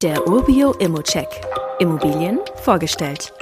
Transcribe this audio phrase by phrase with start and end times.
[0.00, 1.26] Der Urbio Immocheck.
[1.80, 3.32] Immobilien vorgestellt.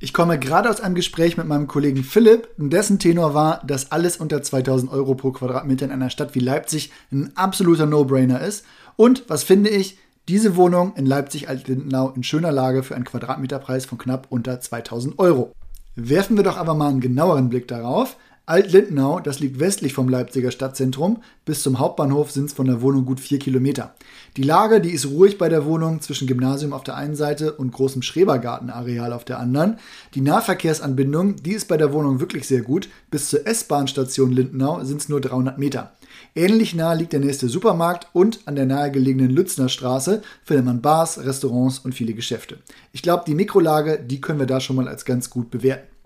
[0.00, 4.16] Ich komme gerade aus einem Gespräch mit meinem Kollegen Philipp, dessen Tenor war, dass alles
[4.16, 8.64] unter 2000 Euro pro Quadratmeter in einer Stadt wie Leipzig ein absoluter No-Brainer ist.
[8.96, 9.98] Und was finde ich?
[10.26, 15.52] Diese Wohnung in Leipzig-Altlindenau in schöner Lage für einen Quadratmeterpreis von knapp unter 2000 Euro.
[15.96, 18.16] Werfen wir doch aber mal einen genaueren Blick darauf.
[18.48, 21.22] Alt-Lindenau, das liegt westlich vom Leipziger Stadtzentrum.
[21.44, 23.94] Bis zum Hauptbahnhof sind es von der Wohnung gut vier Kilometer.
[24.38, 27.72] Die Lage, die ist ruhig bei der Wohnung zwischen Gymnasium auf der einen Seite und
[27.72, 29.78] großem Schrebergartenareal auf der anderen.
[30.14, 32.88] Die Nahverkehrsanbindung, die ist bei der Wohnung wirklich sehr gut.
[33.10, 35.92] Bis zur S-Bahn-Station Lindenau sind es nur 300 Meter.
[36.34, 41.22] Ähnlich nah liegt der nächste Supermarkt und an der nahegelegenen Lützner Straße findet man Bars,
[41.24, 42.58] Restaurants und viele Geschäfte.
[42.92, 45.97] Ich glaube, die Mikrolage, die können wir da schon mal als ganz gut bewerten.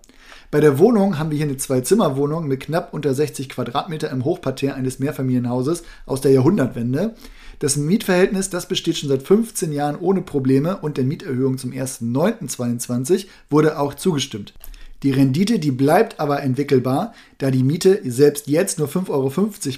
[0.53, 4.75] Bei der Wohnung haben wir hier eine Zwei-Zimmer-Wohnung mit knapp unter 60 Quadratmeter im Hochparterre
[4.75, 7.15] eines Mehrfamilienhauses aus der Jahrhundertwende.
[7.57, 13.25] Das Mietverhältnis, das besteht schon seit 15 Jahren ohne Probleme und der Mieterhöhung zum 1.9.22
[13.49, 14.53] wurde auch zugestimmt.
[15.01, 19.31] Die Rendite, die bleibt aber entwickelbar, da die Miete selbst jetzt nur 5,50 Euro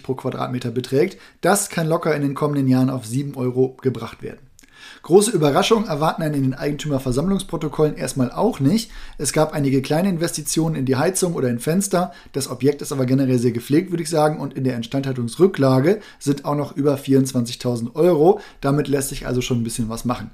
[0.04, 1.18] pro Quadratmeter beträgt.
[1.40, 4.40] Das kann locker in den kommenden Jahren auf 7 Euro gebracht werden.
[5.04, 8.92] Große Überraschungen erwarten einen in den Eigentümerversammlungsprotokollen erstmal auch nicht.
[9.18, 12.12] Es gab einige kleine Investitionen in die Heizung oder in Fenster.
[12.34, 14.40] Das Objekt ist aber generell sehr gepflegt, würde ich sagen.
[14.40, 18.40] Und in der Instandhaltungsrücklage sind auch noch über 24.000 Euro.
[18.62, 20.32] Damit lässt sich also schon ein bisschen was machen.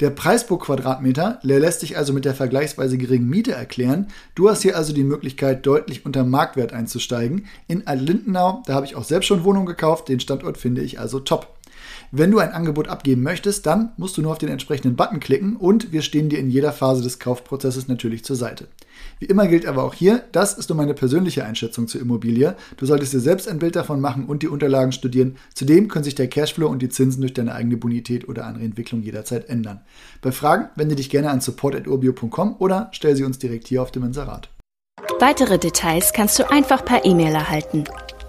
[0.00, 4.08] Der Preis pro Quadratmeter lässt sich also mit der vergleichsweise geringen Miete erklären.
[4.34, 7.46] Du hast hier also die Möglichkeit, deutlich unter Marktwert einzusteigen.
[7.68, 10.08] In Alt-Lindenau, da habe ich auch selbst schon Wohnung gekauft.
[10.08, 11.53] Den Standort finde ich also top.
[12.10, 15.56] Wenn du ein Angebot abgeben möchtest, dann musst du nur auf den entsprechenden Button klicken
[15.56, 18.68] und wir stehen dir in jeder Phase des Kaufprozesses natürlich zur Seite.
[19.18, 22.56] Wie immer gilt aber auch hier, das ist nur meine persönliche Einschätzung zur Immobilie.
[22.76, 25.36] Du solltest dir selbst ein Bild davon machen und die Unterlagen studieren.
[25.54, 29.02] Zudem können sich der Cashflow und die Zinsen durch deine eigene Bonität oder andere Entwicklung
[29.02, 29.80] jederzeit ändern.
[30.22, 34.04] Bei Fragen wende dich gerne an support.urbio.com oder stell sie uns direkt hier auf dem
[34.04, 34.48] Inserat.
[35.20, 37.84] Weitere Details kannst du einfach per E-Mail erhalten.